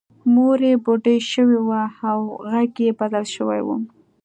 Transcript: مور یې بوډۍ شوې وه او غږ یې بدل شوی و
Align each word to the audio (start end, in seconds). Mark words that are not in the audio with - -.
مور 0.33 0.59
یې 0.69 0.73
بوډۍ 0.83 1.17
شوې 1.31 1.59
وه 1.67 1.81
او 2.09 2.19
غږ 2.51 2.71
یې 2.85 2.91
بدل 2.99 3.25
شوی 3.35 3.59
و 3.63 3.67